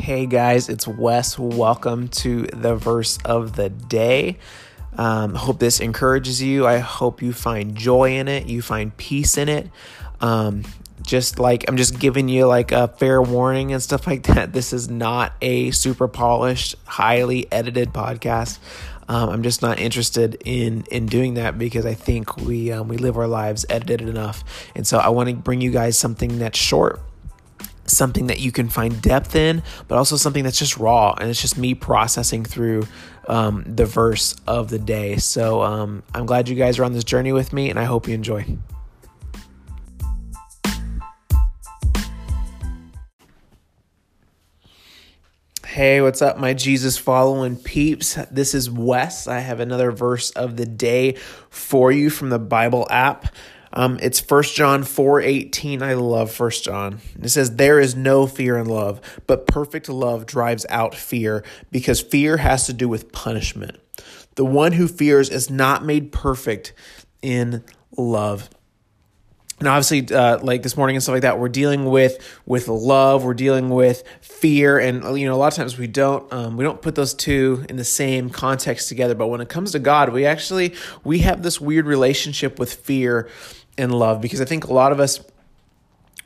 [0.00, 1.38] Hey guys, it's Wes.
[1.38, 4.38] Welcome to the verse of the day.
[4.96, 6.66] Um, hope this encourages you.
[6.66, 9.68] I hope you find joy in it, you find peace in it.
[10.22, 10.64] Um,
[11.02, 14.52] just like I'm just giving you like a fair warning and stuff like that.
[14.54, 18.58] This is not a super polished, highly edited podcast.
[19.06, 22.96] Um, I'm just not interested in in doing that because I think we um, we
[22.96, 24.44] live our lives edited enough,
[24.74, 27.02] and so I want to bring you guys something that's short,
[27.86, 31.40] something that you can find depth in, but also something that's just raw and it's
[31.40, 32.86] just me processing through
[33.28, 35.16] um, the verse of the day.
[35.16, 38.08] So um, I'm glad you guys are on this journey with me, and I hope
[38.08, 38.44] you enjoy.
[45.66, 48.18] Hey, what's up, my Jesus following peeps?
[48.28, 49.28] This is Wes.
[49.28, 51.16] I have another verse of the day
[51.48, 53.32] for you from the Bible app.
[53.72, 55.82] Um, it's First John 4 18.
[55.82, 57.00] I love First John.
[57.22, 62.00] It says, There is no fear in love, but perfect love drives out fear because
[62.00, 63.78] fear has to do with punishment.
[64.34, 66.72] The one who fears is not made perfect
[67.22, 67.64] in
[67.96, 68.50] love
[69.60, 73.24] and obviously uh, like this morning and stuff like that we're dealing with with love
[73.24, 76.64] we're dealing with fear and you know a lot of times we don't um, we
[76.64, 80.08] don't put those two in the same context together but when it comes to god
[80.08, 83.28] we actually we have this weird relationship with fear
[83.78, 85.20] and love because i think a lot of us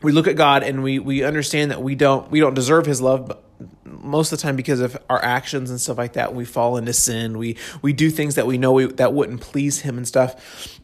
[0.00, 3.00] we look at god and we we understand that we don't we don't deserve his
[3.00, 3.40] love but
[3.84, 6.92] most of the time because of our actions and stuff like that we fall into
[6.92, 7.38] sin.
[7.38, 10.80] We we do things that we know we, that wouldn't please him and stuff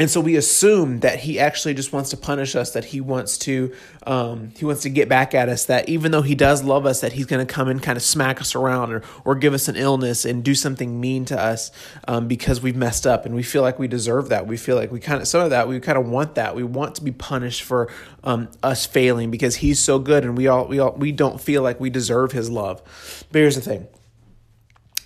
[0.00, 3.36] and so we assume that he actually just wants to punish us that he wants
[3.36, 3.70] to
[4.06, 7.02] um, he wants to get back at us that even though he does love us
[7.02, 9.68] that he's going to come and kind of smack us around or, or give us
[9.68, 11.70] an illness and do something mean to us
[12.08, 14.46] um, because we've messed up and we feel like we deserve that.
[14.46, 16.56] We feel like we kind of some of that we kind of want that.
[16.56, 17.92] We want to be punished for
[18.24, 21.62] um, us failing because he's so good and we all we all we don't feel
[21.62, 22.82] like we deserve his love.
[23.30, 23.86] But here's the thing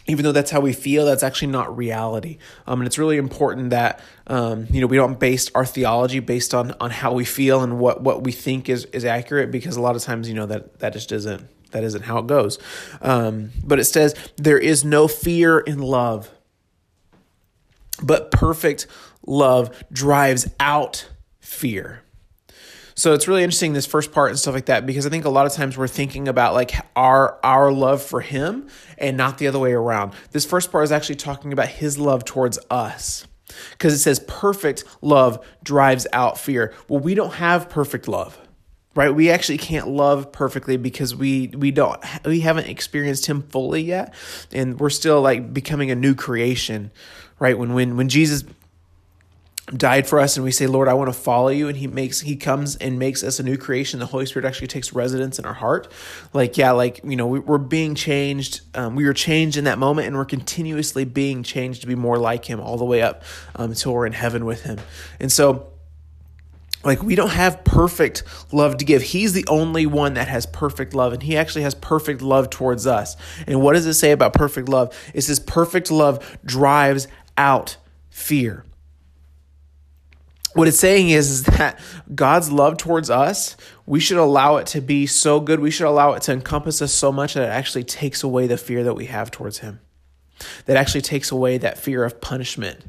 [0.07, 2.39] even though that's how we feel, that's actually not reality.
[2.67, 6.55] Um, and it's really important that um, you know we don't base our theology based
[6.55, 9.81] on on how we feel and what what we think is is accurate because a
[9.81, 12.59] lot of times you know that that just isn't that isn't how it goes.
[13.03, 16.31] Um, but it says there is no fear in love,
[18.03, 18.87] but perfect
[19.27, 21.09] love drives out
[21.41, 22.04] fear.
[22.95, 25.31] So it's really interesting this first part and stuff like that because I think a
[25.31, 28.69] lot of times we're thinking about like our our love for him
[28.99, 30.13] and not the other way around.
[30.31, 33.27] This first part is actually talking about his love towards us.
[33.73, 36.73] Because it says perfect love drives out fear.
[36.89, 38.39] Well, we don't have perfect love
[38.95, 43.83] right we actually can't love perfectly because we we don't we haven't experienced him fully
[43.83, 44.15] yet
[44.53, 46.91] and we're still like becoming a new creation
[47.39, 48.45] right when when when jesus
[49.69, 51.69] died for us and we say lord i want to follow you.
[51.69, 53.99] And he makes he comes and makes us a new creation.
[53.99, 55.91] The holy spirit actually takes residence in our heart.
[56.33, 59.79] Like yeah like you know we, are being changed um, we were changed in that
[59.79, 63.23] moment and we're continuously being changed to be more like him all the way up
[63.57, 64.79] um, until we're in heaven with him.
[65.19, 65.71] And so
[66.85, 68.23] like we don't have perfect
[68.53, 69.01] love to give.
[69.01, 72.87] He's the only one that has perfect love and he actually has perfect love towards
[72.87, 73.17] us.
[73.47, 74.95] And what does it say about perfect love?
[75.15, 77.09] It says perfect love drives
[77.39, 77.79] out
[78.11, 78.67] fear
[80.55, 81.79] what it's saying is, is that
[82.15, 83.57] God's love towards us,
[83.87, 85.61] we should allow it to be so good.
[85.61, 88.57] We should allow it to encompass us so much that it actually takes away the
[88.57, 89.81] fear that we have towards Him.
[90.67, 92.85] That actually takes away that fear of punishment.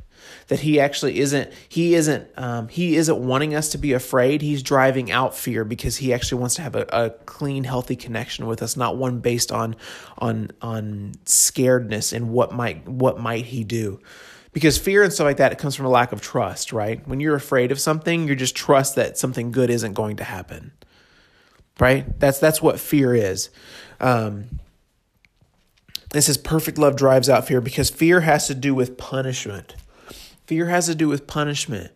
[0.47, 4.43] That He actually isn't, He isn't, um, He isn't wanting us to be afraid.
[4.43, 8.45] He's driving out fear because He actually wants to have a, a clean, healthy connection
[8.45, 9.75] with us, not one based on,
[10.19, 13.99] on, on scaredness and what might, what might He do
[14.55, 17.05] because fear and stuff like that it comes from a lack of trust right?
[17.07, 20.71] When you're afraid of something you just trust that something good isn't going to happen
[21.79, 22.19] right?
[22.19, 23.49] That's that's what fear is.
[23.99, 24.59] Um,
[26.11, 29.75] this is perfect love drives out fear because fear has to do with punishment.
[30.47, 31.91] Fear has to do with punishment.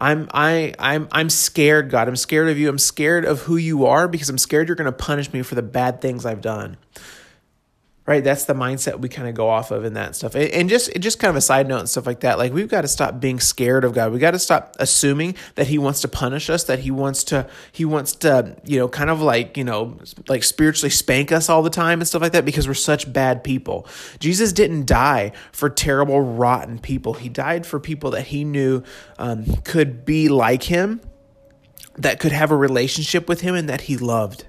[0.00, 2.08] I'm I I'm I'm scared, God.
[2.08, 2.68] I'm scared of you.
[2.68, 5.54] I'm scared of who you are because I'm scared you're going to punish me for
[5.54, 6.76] the bad things I've done
[8.08, 8.24] right?
[8.24, 10.34] That's the mindset we kind of go off of in that stuff.
[10.34, 12.38] And just just kind of a side note and stuff like that.
[12.38, 14.12] Like we've got to stop being scared of God.
[14.12, 16.64] We got to stop assuming that He wants to punish us.
[16.64, 20.42] That He wants to He wants to you know kind of like you know like
[20.42, 23.86] spiritually spank us all the time and stuff like that because we're such bad people.
[24.20, 27.12] Jesus didn't die for terrible rotten people.
[27.12, 28.82] He died for people that He knew
[29.18, 31.02] um, could be like Him,
[31.98, 34.46] that could have a relationship with Him, and that He loved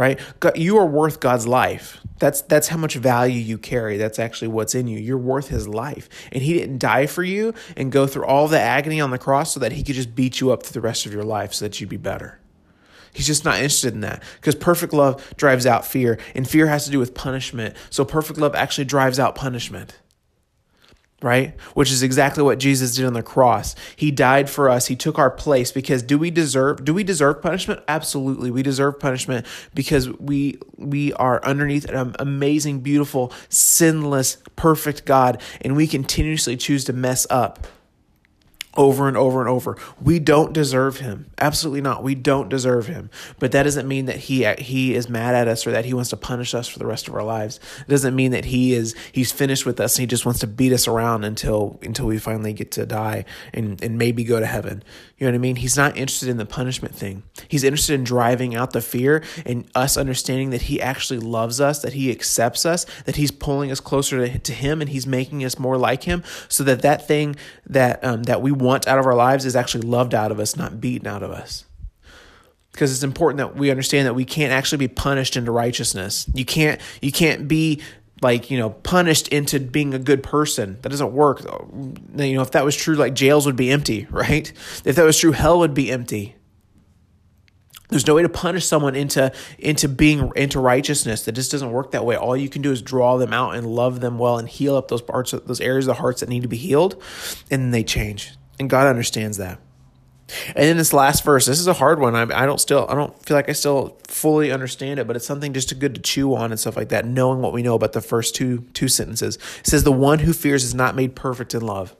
[0.00, 0.18] right?
[0.40, 2.00] God, you are worth God's life.
[2.18, 3.98] That's that's how much value you carry.
[3.98, 4.98] That's actually what's in you.
[4.98, 6.08] You're worth his life.
[6.32, 9.52] And he didn't die for you and go through all the agony on the cross
[9.52, 11.66] so that he could just beat you up for the rest of your life so
[11.66, 12.40] that you'd be better.
[13.12, 16.86] He's just not interested in that because perfect love drives out fear, and fear has
[16.86, 17.76] to do with punishment.
[17.90, 19.98] So perfect love actually drives out punishment
[21.22, 21.58] right?
[21.74, 23.74] Which is exactly what Jesus did on the cross.
[23.96, 24.86] He died for us.
[24.86, 27.82] He took our place because do we deserve do we deserve punishment?
[27.88, 28.50] Absolutely.
[28.50, 35.76] We deserve punishment because we we are underneath an amazing, beautiful, sinless, perfect God and
[35.76, 37.66] we continuously choose to mess up
[38.76, 39.76] over and over and over.
[40.00, 41.30] We don't deserve him.
[41.38, 42.04] Absolutely not.
[42.04, 43.10] We don't deserve him.
[43.38, 46.10] But that doesn't mean that he he is mad at us or that he wants
[46.10, 47.58] to punish us for the rest of our lives.
[47.80, 50.46] It doesn't mean that he is he's finished with us and he just wants to
[50.46, 54.46] beat us around until until we finally get to die and and maybe go to
[54.46, 54.84] heaven.
[55.18, 55.56] You know what I mean?
[55.56, 57.24] He's not interested in the punishment thing.
[57.48, 61.82] He's interested in driving out the fear and us understanding that he actually loves us,
[61.82, 65.44] that he accepts us, that he's pulling us closer to, to him and he's making
[65.44, 67.36] us more like him so that that thing
[67.66, 70.56] that um, that we want out of our lives is actually loved out of us,
[70.56, 71.64] not beaten out of us.
[72.72, 76.30] Because it's important that we understand that we can't actually be punished into righteousness.
[76.34, 77.82] You can't you can't be
[78.22, 82.50] like you know punished into being a good person that doesn't work you know if
[82.50, 84.52] that was true like jails would be empty right
[84.84, 86.36] if that was true hell would be empty
[87.90, 91.24] there's no way to punish someone into into being into righteousness.
[91.24, 92.16] That just doesn't work that way.
[92.16, 94.88] All you can do is draw them out and love them well and heal up
[94.88, 97.02] those parts, those areas of the hearts that need to be healed,
[97.50, 98.32] and they change.
[98.60, 99.58] And God understands that.
[100.48, 102.14] And then this last verse, this is a hard one.
[102.14, 105.26] I, I don't still, I don't feel like I still fully understand it, but it's
[105.26, 107.06] something just good to chew on and stuff like that.
[107.06, 110.32] Knowing what we know about the first two two sentences, it says, "The one who
[110.32, 111.96] fears is not made perfect in love."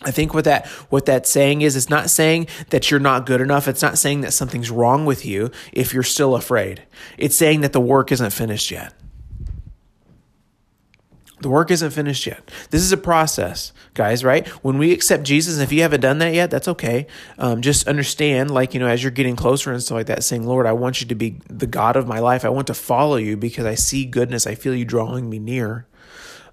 [0.00, 3.40] I think what that what that saying is it's not saying that you're not good
[3.42, 3.68] enough.
[3.68, 6.82] It's not saying that something's wrong with you if you're still afraid.
[7.18, 8.94] It's saying that the work isn't finished yet.
[11.42, 12.50] The work isn't finished yet.
[12.70, 14.46] This is a process, guys, right?
[14.64, 17.06] When we accept Jesus, if you haven't done that yet, that's okay.
[17.38, 20.46] Um, just understand, like, you know, as you're getting closer and stuff like that, saying,
[20.46, 22.44] Lord, I want you to be the God of my life.
[22.44, 24.46] I want to follow you because I see goodness.
[24.46, 25.86] I feel you drawing me near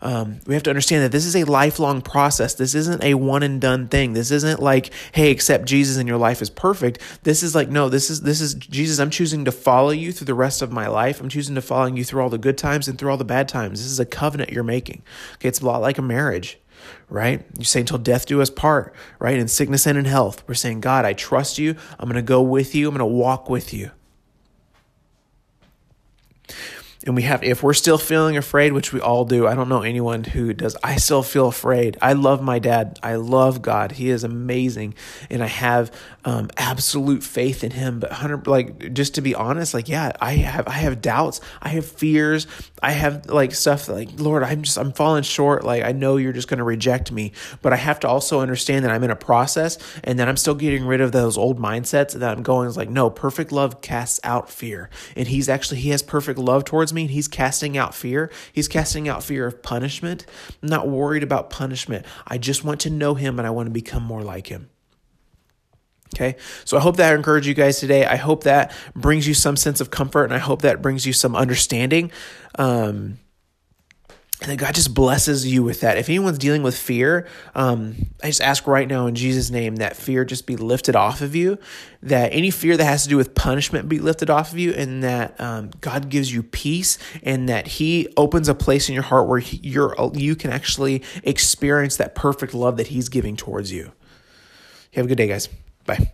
[0.01, 2.56] um, we have to understand that this is a lifelong process.
[2.56, 4.13] This isn't a one and done thing.
[4.13, 7.00] This isn't like, hey, accept Jesus and your life is perfect.
[7.24, 9.00] This is like, no, this is this is Jesus.
[9.00, 11.19] I'm choosing to follow you through the rest of my life.
[11.19, 13.48] I'm choosing to follow you through all the good times and through all the bad
[13.48, 13.80] times.
[13.80, 15.04] This is a covenant you're making.
[15.36, 16.60] Okay, it's a lot like a marriage
[17.10, 17.44] right?
[17.57, 19.38] You say until death do us part, right?
[19.38, 20.44] In sickness and in health.
[20.48, 21.75] We're saying, God, I trust you.
[22.00, 22.88] I'm going to go with you.
[22.88, 23.92] I'm going to walk with you
[27.09, 29.81] and we have if we're still feeling afraid which we all do i don't know
[29.81, 31.97] anyone who does i still feel afraid.
[32.01, 33.00] I love my dad.
[33.01, 33.94] I love god.
[33.94, 34.94] He is amazing.
[35.29, 35.91] And i have
[36.25, 38.00] um, absolute faith in him.
[38.00, 41.41] But 100 like just to be honest like yeah i have i have doubts.
[41.61, 42.45] I have fears.
[42.81, 45.63] I have like stuff like lord i'm just i'm falling short.
[45.63, 47.31] Like i know you're just going to reject me.
[47.61, 50.56] But i have to also understand that i'm in a process and that i'm still
[50.56, 54.19] getting rid of those old mindsets that i'm going is like no perfect love casts
[54.23, 54.89] out fear.
[55.15, 58.31] And he's actually he has perfect love towards me and he's casting out fear.
[58.54, 60.25] He's casting out fear of punishment.
[60.62, 62.06] I'm not worried about punishment.
[62.28, 64.69] I just want to know him and I want to become more like him.
[66.16, 68.04] Okay, so I hope that encouraged you guys today.
[68.04, 71.13] I hope that brings you some sense of comfort and I hope that brings you
[71.13, 72.12] some understanding.
[72.57, 73.19] Um,
[74.41, 75.97] and that God just blesses you with that.
[75.97, 79.97] If anyone's dealing with fear, um, I just ask right now in Jesus' name that
[79.97, 81.57] fear just be lifted off of you,
[82.03, 85.03] that any fear that has to do with punishment be lifted off of you, and
[85.03, 89.28] that um, God gives you peace, and that He opens a place in your heart
[89.28, 93.73] where you're you can actually experience that perfect love that He's giving towards.
[93.73, 93.92] You
[94.94, 95.49] have a good day, guys.
[95.85, 96.14] Bye.